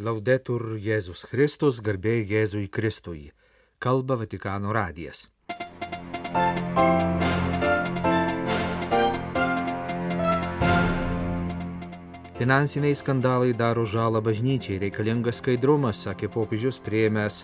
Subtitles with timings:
[0.00, 3.26] Laudetur Jėzus Kristus, garbė Jėzui Kristui.
[3.78, 5.26] Kalba Vatikano radijas.
[12.38, 17.42] Finansiniai skandalai daro žalą bažnyčiai, reikalingas skaidrumas, sakė popiežius prieimęs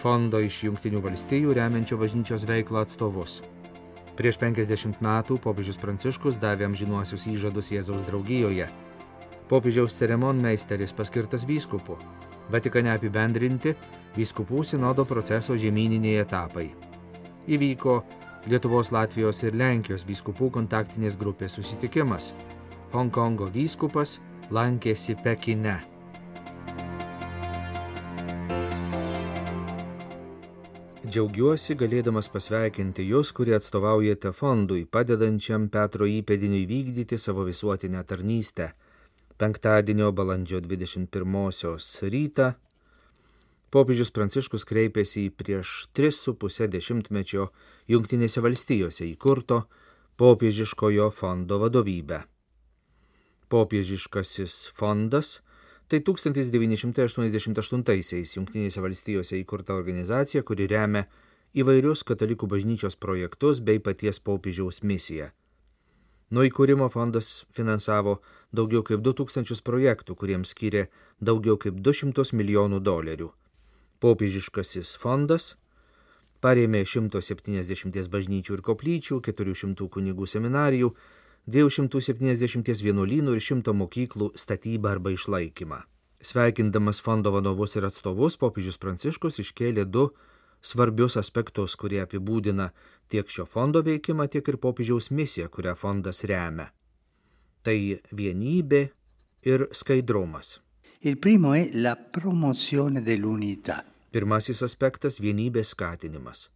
[0.00, 3.44] fondo iš Junktinių valstijų remiančio bažnyčios veiklą atstovus.
[4.18, 8.66] Prieš 50 metų popiežius Pranciškus davė amžinuosius įžadus Jėzaus draugijoje
[9.48, 11.96] popiežiaus ceremonmeisteris paskirtas vyskupu.
[12.50, 13.74] Vatikane apibendrinti
[14.16, 16.68] vyskupų sinodo proceso žemyniniai etapai.
[17.46, 17.96] Įvyko
[18.46, 22.30] Lietuvos, Latvijos ir Lenkijos vyskupų kontaktinės grupės susitikimas.
[22.92, 24.20] Hongkongo vyskupas
[24.54, 25.80] lankėsi Pekine.
[31.06, 38.72] Džiaugiuosi galėdamas pasveikinti jūs, kurie atstovaujate fondui, padedančiam Petro įpėdiniui vykdyti savo visuotinę tarnystę
[39.36, 41.50] penktadienio balandžio 21
[42.12, 42.52] rytą
[43.70, 47.50] popiežius Pranciškus kreipėsi į prieš 3,5 dešimtmečio
[47.92, 49.62] Junktinėse valstijose įkurto
[50.16, 52.22] popiežiškojo fondo vadovybę.
[53.52, 55.42] Popiežiškasis fondas
[55.92, 61.04] tai 1988-aisiais Junktinėse valstijose įkurta organizacija, kuri remia
[61.54, 65.30] įvairius katalikų bažnyčios projektus bei paties popiežiaus misiją.
[66.26, 68.16] Nuo įkūrimo fondas finansavo
[68.50, 70.88] daugiau kaip 2000 projektų, kuriems skyrė
[71.22, 73.28] daugiau kaip 200 milijonų dolerių.
[74.02, 75.54] Popiežiškasis fondas
[76.42, 80.90] parėmė 170 bažnyčių ir koplyčių, 400 kunigų seminarijų,
[81.46, 85.84] 270 vienuolynų ir 100 mokyklų statybą arba išlaikymą.
[86.26, 90.08] Sveikindamas fondo vadovus ir atstovus, popiežius Pranciškus iškėlė du
[90.62, 92.70] svarbius aspektus, kurie apibūdina
[93.08, 96.70] tiek šio fondo veikimą, tiek ir popiežiaus misiją, kurią fondas remia.
[97.62, 97.78] Tai
[98.12, 98.82] vienybė
[99.46, 100.60] ir skaidrumas.
[104.12, 106.48] Pirmasis aspektas- vienybės skatinimas.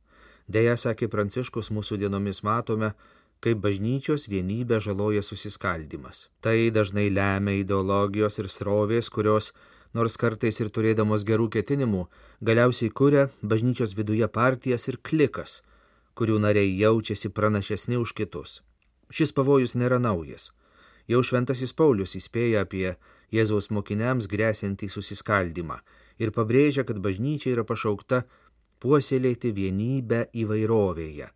[0.49, 2.95] Deja, sakė Pranciškus, mūsų dienomis matome,
[3.41, 6.29] kaip bažnyčios vienybė žaloja susiskaldimas.
[6.41, 9.53] Tai dažnai lemia ideologijos ir srovės, kurios
[9.95, 12.07] nors kartais ir turėdamos gerų ketinimų,
[12.45, 15.61] galiausiai kuria bažnyčios viduje partijas ir klikas,
[16.15, 18.61] kurių nariai jaučiasi pranašesni už kitus.
[19.11, 20.51] Šis pavojus nėra naujas.
[21.11, 22.95] Jau šventasis Paulius įspėja apie
[23.35, 25.81] Jėzaus mokiniams grėsinti susiskaldimą
[26.23, 28.25] ir pabrėžia, kad bažnyčia yra pašaukta
[28.83, 31.29] puoselėti vienybę įvairovėje.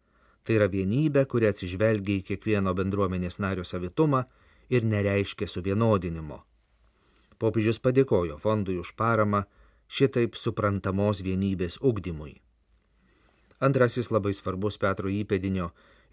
[0.45, 4.25] Tai yra vienybė, kuri atsižvelgia į kiekvieno bendruomenės nario savitumą
[4.69, 6.43] ir nereiškia suvienodinimo.
[7.45, 9.43] Popiežius padėkojo fondui už paramą
[9.93, 12.39] šitaip suprantamos vienybės ugdymui.
[13.61, 15.67] Antrasis labai svarbus Petro įpėdinio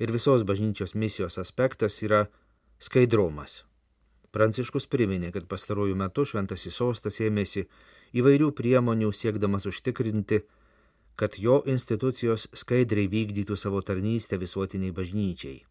[0.03, 2.25] ir visos bažnyčios misijos aspektas yra
[2.83, 3.61] skaidrumas.
[4.35, 7.63] Pranciškus priminė, kad pastarojų metų šventasis sostas ėmėsi
[8.19, 10.41] įvairių priemonių siekdamas užtikrinti,
[11.15, 15.61] kad jo institucijos skaidriai vykdytų savo tarnystę visuotiniai bažnyčiai.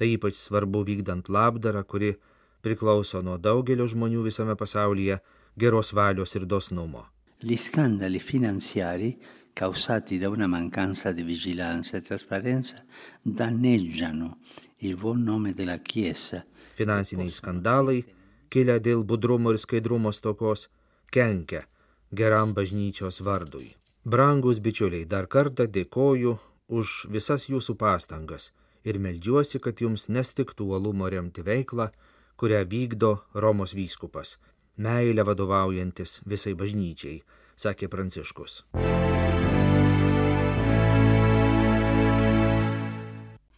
[0.00, 2.14] Tai ypač svarbu vykdant labdarą, kuri
[2.62, 5.20] priklauso nuo daugelio žmonių visame pasaulyje
[5.56, 7.06] geros valios ir dosnumo.
[7.40, 9.16] Gli scandali finanziari
[9.52, 12.84] causati da una mancanza di vigilanza e trasparenza
[13.22, 14.38] danneggiano
[14.78, 16.44] il buon nome della Chiesa.
[16.74, 18.04] Finansiniai skandalai,
[18.48, 20.68] kilę dėl budrumo ir skaidrumo stokos,
[21.12, 21.66] kenkia
[22.10, 23.74] geram bažnyčios vardui.
[24.04, 26.38] Brangus bičiuliai, dar kartą dėkoju
[26.72, 28.50] už visas jūsų pastangas
[28.84, 31.90] ir melžiuosi, kad jums nestiktų uolumo remti veiklą,
[32.40, 34.38] kurią vykdo Romos vyskupas,
[34.80, 37.20] meilę vadovaujantis visai bažnyčiai,
[37.60, 38.64] sakė Pranciškus.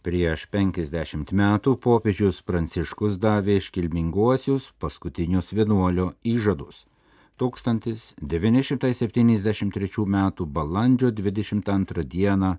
[0.03, 6.83] Prieš 50 metų popiežius Pranciškus davė iškilminguosius paskutinius vienuolio įžadus.
[7.39, 10.17] 1973 m.
[10.57, 12.57] balandžio 22 d.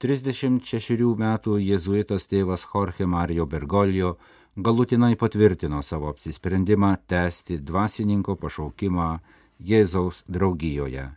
[0.00, 4.16] 36 metų jėzuitas tėvas Jorge Mario Bergoglio
[4.56, 9.18] galutinai patvirtino savo apsisprendimą tęsti dvasininko pašaukimą
[9.60, 11.10] Jėzaus draugijoje.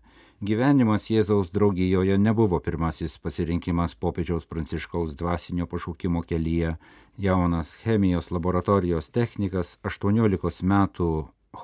[0.44, 6.76] Gyvenimas Jėzaus draugijoje nebuvo pirmasis pasirinkimas popiežiaus pranciškaus dvasinio pašaukimo kelyje.
[7.18, 11.10] Jaunas chemijos laboratorijos technikas 18 metų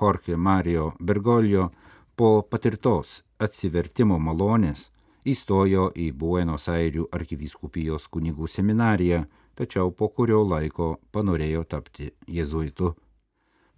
[0.00, 1.70] Jorge Mario Bergoglio
[2.16, 4.90] po patirtos atsivertimo malonės
[5.26, 12.94] įstojo į Buenos Airių arkivyskupijos kunigų seminariją, tačiau po kurio laiko panorėjo tapti jėzuitu.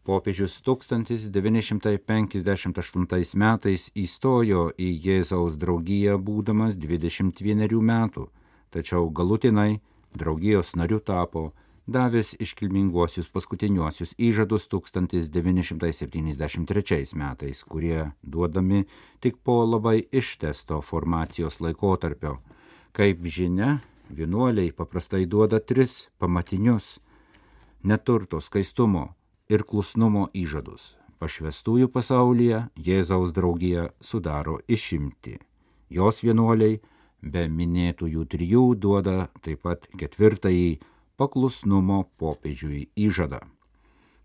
[0.09, 8.29] Popiežius 1958 metais įstojo į Jėzaus draugiją būdamas 21 metų,
[8.73, 9.81] tačiau galutinai
[10.17, 11.53] draugijos nariu tapo
[11.89, 18.85] davęs iškilminguosius paskutiniuosius įžadus 1973 metais, kurie duodami
[19.21, 22.39] tik po labai ištesto formacijos laikotarpio.
[22.93, 23.79] Kaip žinia,
[24.11, 27.01] vienuoliai paprastai duoda tris pamatinius-
[27.91, 29.15] neturto, skaistumo
[29.49, 30.97] ir klusnumo įžadus.
[31.19, 35.39] Pašvestųjų pasaulyje Jėzaus draugija sudaro išimti.
[35.91, 36.81] Jos vienuoliai
[37.23, 40.79] be minėtųjų trijų duoda taip pat ketvirtąjį
[41.17, 43.41] paklusnumo popiežiui įžadą.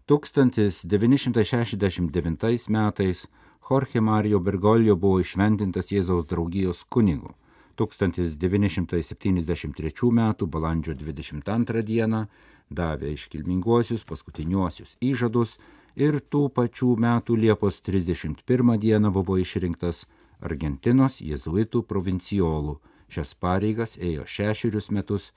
[0.07, 3.27] 1969 metais
[3.69, 7.33] Jorge Mario Bergoglio buvo išventintas Jėzaus draugijos kunigu.
[7.77, 10.33] 1973 m.
[10.55, 12.27] balandžio 22 d.
[12.69, 15.57] davė iškilminguosius paskutiniuosius įžadus
[15.95, 19.09] ir tų pačių metų Liepos 31 d.
[19.09, 20.07] buvo išrinktas
[20.43, 22.79] Argentinos jėzuitų provincijolų.
[23.13, 25.33] Šias pareigas ėjo šešerius metus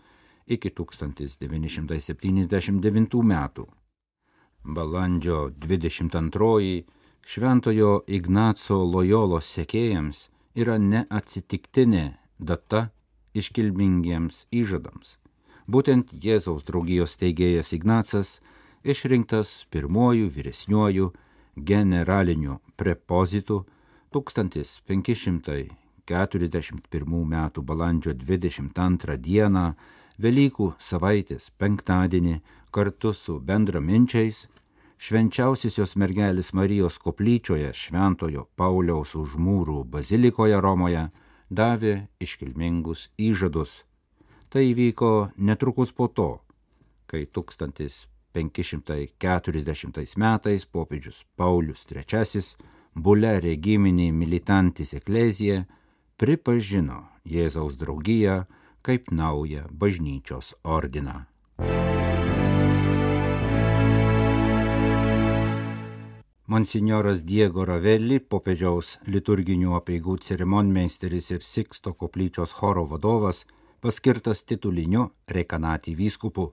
[0.47, 3.67] iki 1979 metų.
[4.65, 6.85] Balandžio 22
[7.27, 12.91] Šventojo Ignaco Lojolos sekėjams yra neatsitiktinė data
[13.35, 15.17] iškilmingiems įžadams.
[15.67, 18.41] Būtent Jėzaus draugijos teigėjas Ignacas
[18.87, 21.13] išrinktas pirmojų vyresniuoju
[21.57, 23.67] generaliniu prepozitu
[24.13, 25.71] 1541
[27.25, 27.51] m.
[27.63, 29.75] balandžio 22 d.
[30.17, 32.41] Velykų savaitės penktadienį
[32.73, 34.49] kartu su bendraminčiais
[34.97, 41.11] švenčiausiosios mergelės Marijos koplyčioje Šventojo Pauliaus užmūrų bazilikoje Romoje
[41.51, 43.85] davė iškilmingus įžadus.
[44.49, 46.41] Tai įvyko netrukus po to,
[47.07, 52.41] kai 1540 metais popiežius Paulius III
[52.97, 55.67] Bule regiminį militantis eklezija
[56.17, 58.39] pripažino Jėzaus draugiją
[58.87, 61.27] kaip naują bažnyčios ordiną.
[66.47, 73.43] Monsignoras Diego Ravelli, popiežiaus liturginių apieigų ceremonmeisteris ir Siksto koplyčios choro vadovas,
[73.83, 76.53] paskirtas tituliniu rekanatį vyskupu.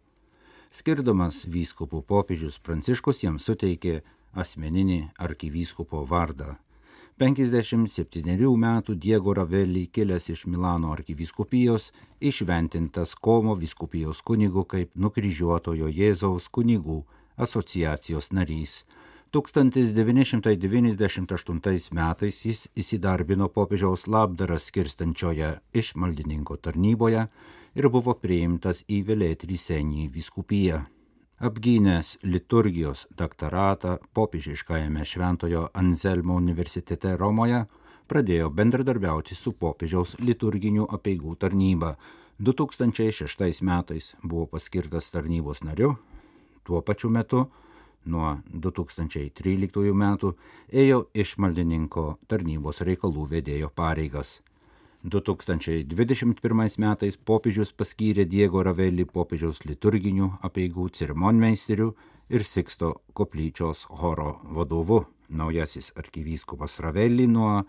[0.74, 4.00] Skirdamas vyskupų popiežius Pranciškus jam suteikė
[4.34, 6.56] asmeninį arkivyskupo vardą
[7.22, 16.50] 57 metų Diego Ravelli, kilęs iš Milano arkiviskupijos, išventintas Komo viskupijos kunigu kaip nukryžiuotojo Jėzaus
[16.50, 17.04] kunigų
[17.38, 18.82] asociacijos narys.
[19.34, 27.26] 1998 metais jis įsidarbino popiežiaus labdarą skirstančioje išmaldininko tarnyboje
[27.74, 30.86] ir buvo priimtas į Vėlėtrysenį viskupiją
[31.44, 37.66] apgynęs liturgijos daktaratą popiežiškajame Šventojo Anzelmo universitete Romoje,
[38.08, 41.98] pradėjo bendradarbiauti su popiežiaus liturginių apieigų tarnyba.
[42.40, 45.98] 2006 metais buvo paskirtas tarnybos nariu,
[46.64, 47.46] tuo pačiu metu
[48.06, 50.34] nuo 2013 metų
[50.72, 54.42] ėjo išmaldininko tarnybos reikalų vedėjo pareigas.
[55.04, 61.90] 2021 metais popiežius paskyrė Diego Ravelį popiežiaus liturginių apieigų ceremonmeisterių
[62.32, 65.04] ir Siksto koplyčios choro vadovu.
[65.34, 67.64] Naujasis arkivyskupas Ravelį nuo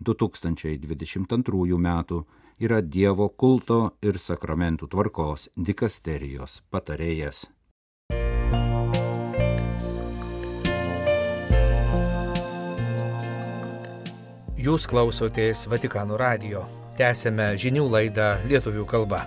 [0.00, 2.24] 2022 metų
[2.60, 7.46] yra Dievo kulto ir sakramentų tvarkos dikasterijos patarėjas.
[14.60, 16.60] Jūs klausotės Vatikano radio.
[16.98, 19.22] Tęsėme žinių laidą lietuvių kalba.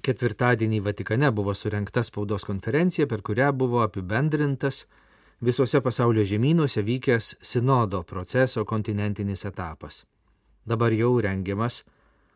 [0.00, 4.86] Ketvirtadienį Vatikane buvo surinkta spaudos konferencija, per kurią buvo apibendrintas
[5.44, 10.06] visose pasaulio žemynuose vykęs sinodo proceso kontinentinis etapas.
[10.64, 11.82] Dabar jau rengiamas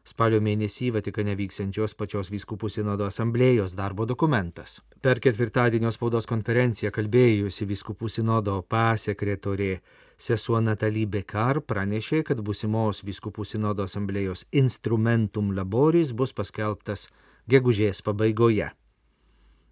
[0.05, 4.81] spalio mėnesį Vatikane vyksiančios pačios vyskupų sinodo asamblėjos darbo dokumentas.
[5.03, 9.77] Per ketvirtadienio spaudos konferenciją kalbėjusi vyskupų sinodo pasekretorė
[10.19, 17.09] sesuo Natalie Bekar pranešė, kad busimos vyskupų sinodo asamblėjos instrumentum laboris bus paskelbtas
[17.51, 18.71] gegužės pabaigoje.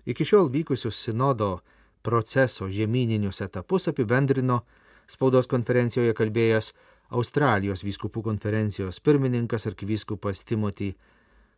[0.07, 1.61] Iki šiol vykusius sinodo
[2.03, 4.63] proceso žemyninius etapus apibendrino
[5.11, 6.73] spaudos konferencijoje kalbėjęs
[7.11, 10.93] Australijos vyskupų konferencijos pirmininkas arkivyskupas Timothy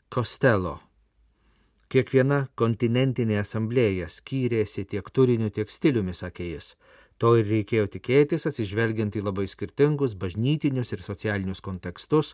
[0.09, 0.79] Costello.
[1.93, 6.71] Kiekviena kontinentinė asamblėja skyrėsi tiek turiniu, tiek stiliumi, sakė jis.
[7.21, 12.33] To ir reikėjo tikėtis atsižvelgiant į labai skirtingus bažnytinius ir socialinius kontekstus,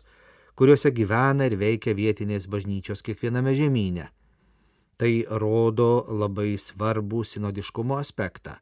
[0.55, 4.07] kuriuose gyvena ir veikia vietinės bažnyčios kiekviename žemynė.
[4.95, 8.61] Tai rodo labai svarbų sinodiškumo aspektą.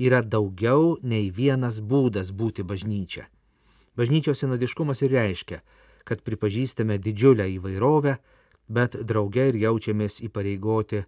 [0.00, 3.28] Yra daugiau nei vienas būdas būti bažnyčia.
[3.98, 5.60] Bažnyčios sinodiškumas ir reiškia,
[6.06, 8.18] kad pripažįstame didžiulę įvairovę,
[8.70, 11.02] bet drauge ir jaučiamės įpareigoti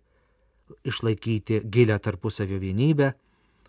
[0.85, 3.13] išlaikyti gilę tarpusavio vienybę,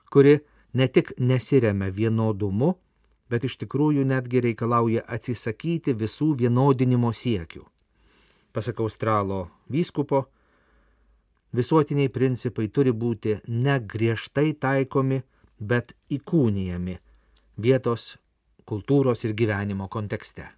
[0.10, 0.40] kuri
[0.74, 2.74] ne tik nesiremia vienodumu,
[3.30, 7.64] bet iš tikrųjų netgi reikalauja atsisakyti visų vienodinimo siekių.
[8.52, 10.26] Pasak Australo vyskupo,
[11.56, 15.22] visuotiniai principai turi būti ne griežtai taikomi,
[15.60, 16.98] bet įkūnijami
[17.62, 18.18] vietos
[18.66, 20.50] kultūros ir gyvenimo kontekste.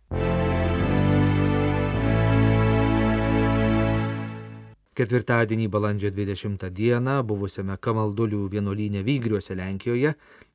[4.94, 10.12] Ketvirtadienį balandžio 20 dieną buvusiame Kamaldulių vienuolynė Vygriuose Lenkijoje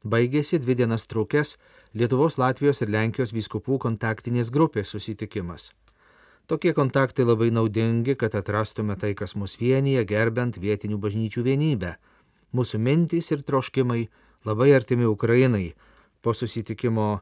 [0.07, 1.57] baigėsi dvi dienas trukęs
[1.99, 5.73] Lietuvos, Latvijos ir Lenkijos vyskupų kontaktinės grupės susitikimas.
[6.47, 11.97] Tokie kontaktai labai naudingi, kad atrastume tai, kas mus vienyje, gerbent vietinių bažnyčių vienybę.
[12.55, 14.07] Mūsų mintys ir troškimai
[14.47, 15.75] labai artimi Ukrainai.
[16.23, 17.21] Po susitikimo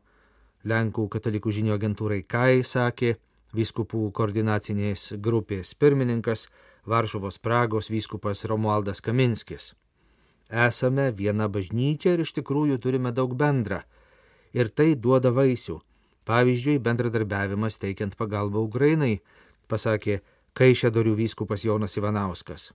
[0.67, 3.13] Lenkų katalikų žinių agentūrai KAI sakė
[3.55, 6.49] vyskupų koordinacinės grupės pirmininkas
[6.91, 9.75] Varšuvos Pragos vyskupas Romualdas Kaminskis.
[10.51, 13.85] Esame viena bažnyčia ir iš tikrųjų turime daug bendra.
[14.55, 15.79] Ir tai duoda vaisių.
[16.27, 19.21] Pavyzdžiui, bendradarbiavimas teikiant pagalbą Ukrainai,
[19.71, 20.19] pasakė
[20.59, 22.73] Kaišėdorių vyskupas Jonas Ivanauskas.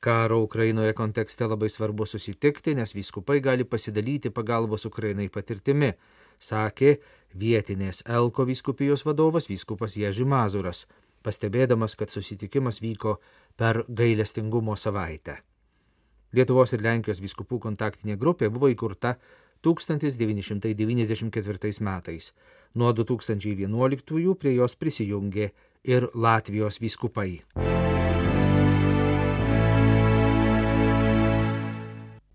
[0.00, 5.92] Karo Ukrainoje kontekste labai svarbu susitikti, nes vyskupai gali pasidalyti pagalbos Ukrainai patirtimi,
[6.38, 6.98] sakė
[7.34, 10.86] vietinės Elko vyskupijos vadovas vyskupas Ježi Mazuras
[11.22, 13.20] pastebėdamas, kad susitikimas vyko
[13.58, 15.36] per gailestingumo savaitę.
[16.32, 19.16] Lietuvos ir Lenkijos viskupų kontaktinė grupė buvo įkurta
[19.64, 22.32] 1994 metais.
[22.74, 25.50] Nuo 2011 prie jos prisijungė
[25.84, 27.42] ir Latvijos viskupai.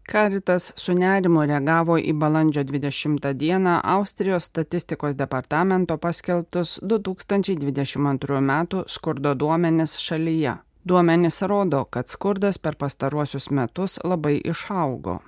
[0.05, 8.83] Karitas su nerimu reagavo į balandžio 20 dieną Austrijos statistikos departamento paskelbtus 2022 m.
[8.87, 10.57] skurdo duomenis šalyje.
[10.83, 15.19] Duomenys rodo, kad skurdas per pastaruosius metus labai išaugo.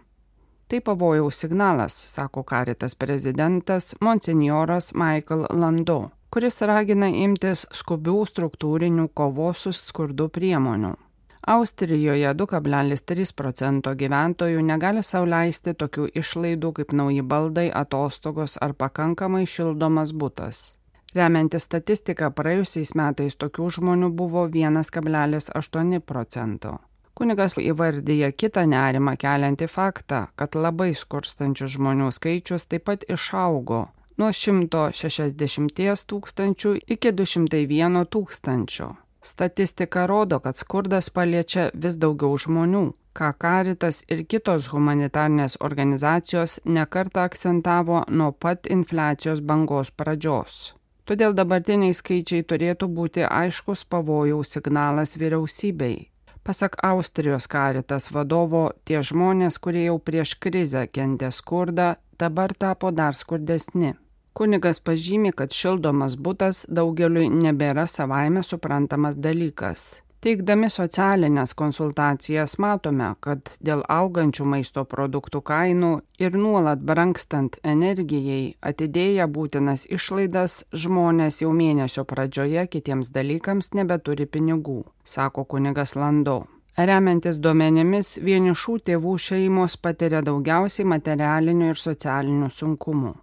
[0.68, 9.64] Tai pavojaus signalas, sako Karitas prezidentas Monsignoras Michael Lando, kuris ragina imtis skubių struktūrinių kovos
[9.64, 10.96] su skurdu priemonių.
[11.46, 20.10] Austrijoje 2,3 procento gyventojų negali sauliaisti tokių išlaidų kaip nauji baldai, atostogos ar pakankamai šildomas
[20.10, 20.80] būtas.
[21.14, 26.80] Remiantis statistiką, praėjusiais metais tokių žmonių buvo 1,8 procento.
[27.14, 33.86] Kunigas įvardyja kitą nerimą keliantį faktą, kad labai skurstančių žmonių skaičius taip pat išaugo
[34.18, 38.96] nuo 160 tūkstančių iki 201 tūkstančio.
[39.26, 42.84] Statistika rodo, kad skurdas paliečia vis daugiau žmonių,
[43.18, 50.76] ką Karitas ir kitos humanitarnės organizacijos nekarta akcentavo nuo pat infliacijos bangos pradžios.
[51.10, 55.98] Todėl dabartiniai skaičiai turėtų būti aiškus pavojaus signalas vyriausybei.
[56.46, 63.18] Pasak Austrijos karitas vadovo, tie žmonės, kurie jau prieš krizę kentė skurdą, dabar tapo dar
[63.18, 63.96] skurdesni.
[64.36, 69.86] Kunigas pažymi, kad šildomas būtas daugeliui nebėra savaime suprantamas dalykas.
[70.26, 79.30] Teikdami socialinės konsultacijas matome, kad dėl augančių maisto produktų kainų ir nuolat brankstant energijai atidėję
[79.38, 84.82] būtinas išlaidas žmonės jau mėnesio pradžioje kitiems dalykams nebeturi pinigų,
[85.16, 86.42] sako kunigas Lando.
[86.76, 93.22] Remiantis duomenimis, vienišų tėvų šeimos patiria daugiausiai materialinių ir socialinių sunkumų.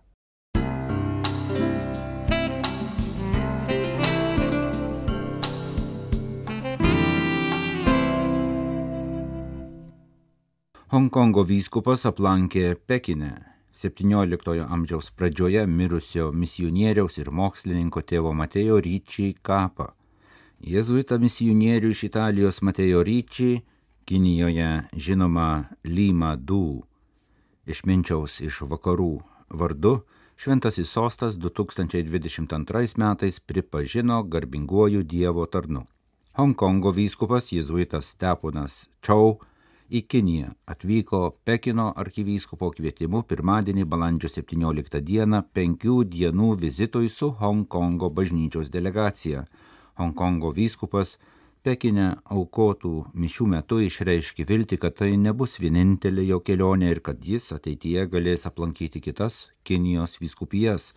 [10.93, 13.31] Hongkongo vyskupas aplankė Pekinę
[13.81, 19.87] 17 amžiaus pradžioje mirusio misionieriaus ir mokslininko tėvo Matejo Ryčiai kapą.
[20.61, 23.63] Jėzuita misionierių iš Italijos Matejo Ryčiai,
[24.05, 25.47] Kinijoje žinoma
[25.89, 26.83] Lyma Du,
[27.65, 29.15] išminčiaus iš vakarų
[29.49, 29.95] vardu,
[30.37, 35.87] Šventasis sostas 2022 metais pripažino garbinguoju Dievo tarnu.
[36.37, 39.39] Hongkongo vyskupas jėzuitas Steponas Čau
[39.93, 48.09] į Kiniją atvyko Pekino arkivyskupo kvietimu pirmadienį balandžio 17 dieną penkių dienų vizitui su Hongkongo
[48.17, 49.45] bažnyčios delegacija.
[50.01, 51.19] Hongkongo vyskupas
[51.63, 57.53] Pekine aukotų mišių metu išreiškė vilti, kad tai nebus vienintelė jo kelionė ir kad jis
[57.55, 60.89] ateityje galės aplankyti kitas Kinijos vyskupijas.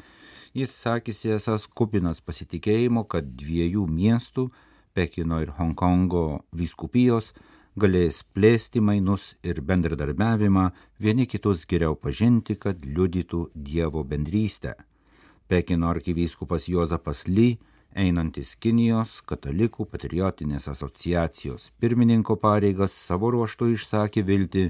[0.55, 4.47] Jis sakėsi esas kupinas pasitikėjimo, kad dviejų miestų,
[4.95, 7.33] Pekino ir Hongkongo vyskupijos,
[7.75, 14.75] galės plėsti mainus ir bendradarbiavimą, vieni kitus geriau pažinti, kad liudytų Dievo bendrystę.
[15.47, 17.57] Pekino arkivyskupas Jozapas Ly,
[17.95, 24.65] einantis Kinijos katalikų patriotinės asociacijos pirmininko pareigas savo ruoštų išsakė vilti,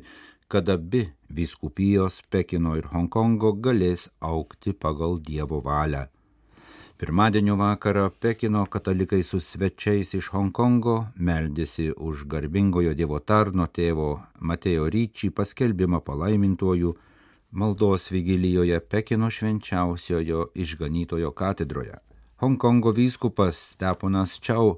[0.47, 6.05] kad abi vyskupijos Pekino ir Hongkongo galės aukti pagal Dievo valią.
[6.97, 14.05] Pirmadienio vakarą Pekino katalikai su svečiais iš Hongkongo meldėsi už garbingojo Dievo tarno tėvo
[14.39, 16.93] Matėjo Ryčį paskelbimą palaimintuoju
[17.51, 21.97] maldos vigilijoje Pekino švenčiausiojo išganytojo katedroje.
[22.39, 24.77] Hongkongo vyskupas Steponas Čiau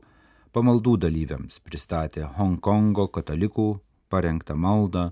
[0.57, 3.67] pamaldų dalyviams pristatė Hongkongo katalikų
[4.09, 5.12] parengtą maldą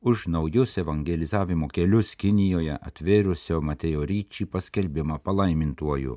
[0.00, 6.16] už naujus evangelizavimo kelius Kinijoje atvėrusio Matėjo Ryčį paskelbimą palaimintuoju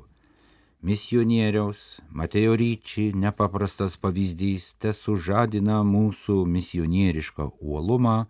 [0.84, 1.80] misionieriaus
[2.12, 8.26] Matėjo Ryčiai nepaprastas pavyzdys te sužadina mūsų misionierišką uolumą,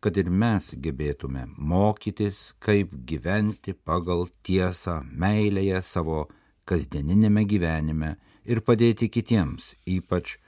[0.00, 6.28] kad ir mes gebėtume mokytis, kaip gyventi pagal tiesą, meilėje savo
[6.68, 8.14] kasdieninėme gyvenime
[8.48, 10.38] ir padėti kitiems, ypač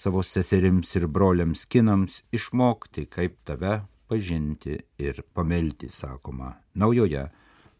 [0.00, 7.28] savo seserims ir broliams kinams, išmokti, kaip tave pažinti ir pamilti, sakoma, naujoje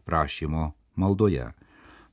[0.05, 0.69] prašymo
[1.01, 1.49] maldoje.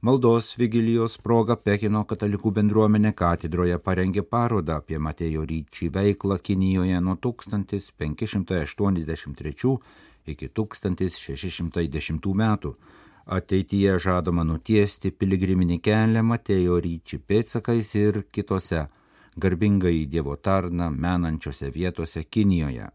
[0.00, 7.18] Maldos vigilijos proga Pekino katalikų bendruomenė katedroje parengė parodą apie Matėjo ryčį veiklą Kinijoje nuo
[7.26, 9.74] 1583
[10.34, 12.72] iki 1610 metų.
[13.26, 18.86] Ateityje žadama nutiesti piligriminį kelią Matėjo ryčį pėtsakais ir kitose
[19.34, 22.86] garbingai Dievo tarną menančiose vietose Kinijoje.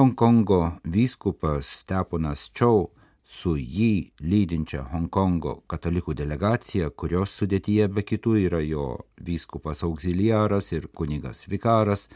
[0.00, 2.88] Hongkongo vyskupas Steponas Čiau
[3.24, 8.86] su jį lydinčia Hongkongo katalikų delegacija, kurios sudėtyje be kitų yra jo
[9.24, 12.08] vyskupas auxiliaras ir kunigas vikaras,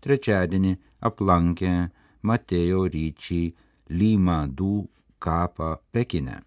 [0.00, 1.74] trečiadienį aplankė
[2.24, 3.42] Matėjo ryčį
[3.92, 4.86] Lyma Du
[5.20, 6.40] kapą Pekine.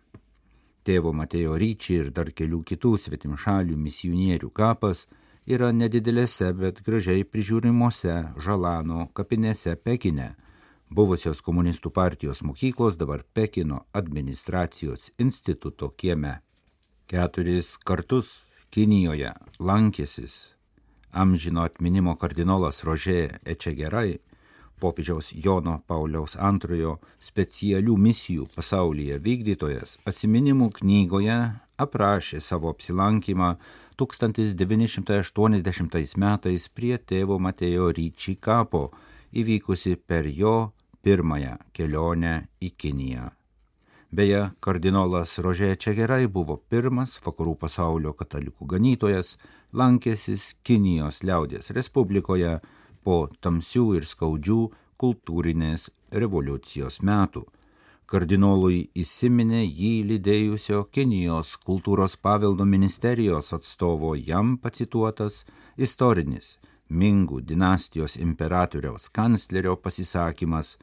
[0.82, 5.06] Tėvo Matėjo ryčį ir dar kelių kitų svetimšalių misionierių kapas
[5.46, 10.34] yra nedidelėse, bet gražiai prižiūrimuose Žalano kapinėse Pekine
[10.90, 16.40] buvusios komunistų partijos mokyklos, dabar Pekino administracijos instituto kieme.
[17.08, 19.32] Keturis kartus Kinijoje
[19.64, 20.58] lankėsis
[21.18, 24.20] amžino atminimo kardinolas Rožė Ečegerai,
[24.82, 33.56] popiežiaus Jono Pauliaus antrojo specialių misijų pasaulyje vykdytojas, atsiminimų knygoje aprašė savo apsilankymą
[33.98, 38.92] 1980 metais prie tėvo Matėjo Ryčį kapo,
[39.34, 40.72] įvykusi per jo
[41.04, 43.30] pirmąją kelionę į Kiniją.
[44.12, 49.36] Beje, kardinolas Rožė Čegerai buvo pirmas vakarų pasaulio katalikų ganytojas,
[49.76, 52.54] lankėsis Kinijos liaudės Respublikoje
[53.04, 54.62] po tamsių ir skaudžių
[54.98, 57.44] kultūrinės revoliucijos metų.
[58.08, 65.44] Kardinolui įsiminė jį lydėjusio Kinijos kultūros paveldo ministerijos atstovo jam pacituotas
[65.76, 66.56] istorinis
[66.90, 70.78] Mingų dinastijos imperatoriaus kanclerio pasisakymas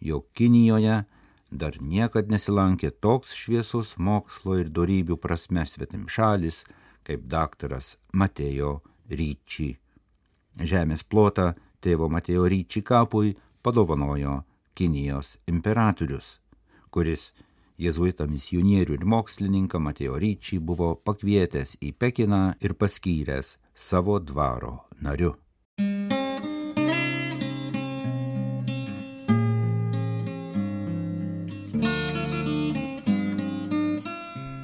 [0.00, 1.04] jog Kinijoje
[1.50, 6.64] dar niekad nesilankė toks šviesus mokslo ir darybių prasme svetim šalis
[7.02, 8.78] kaip daktaras Matėjo
[9.10, 9.70] Ryčį.
[10.62, 14.42] Žemės plotą tėvo Matėjo Ryčį kapui padovanojo
[14.78, 16.38] Kinijos imperatorius,
[16.94, 17.32] kuris
[17.82, 25.34] jėzuitą misionierių ir mokslininką Matėjo Ryčį buvo pakvietęs į Pekiną ir paskyręs savo dvaro nariu.